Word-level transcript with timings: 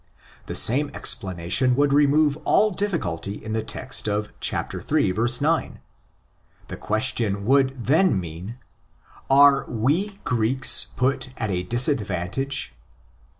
The 0.47 0.55
same 0.55 0.89
explanation 0.95 1.75
would 1.75 1.93
remove 1.93 2.35
all 2.37 2.71
difficulty 2.71 3.33
in 3.35 3.53
the 3.53 3.61
text 3.61 4.07
of 4.09 4.29
i. 4.29 4.29
9 4.29 4.31
(τί 4.41 4.51
οὖν; 4.73 4.83
προεχόμεθα;). 5.13 5.77
The 6.69 6.77
question 6.77 7.45
would 7.45 7.85
then 7.85 8.19
mean,'' 8.19 8.57
Are 9.43 9.63
we 9.69 10.17
(Greeks) 10.23 10.87
put 10.95 11.29
at 11.37 11.51
a 11.51 11.61
disadvantage 11.61 12.73